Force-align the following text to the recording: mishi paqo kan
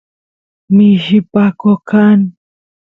mishi 0.75 1.17
paqo 1.31 1.71
kan 1.89 2.19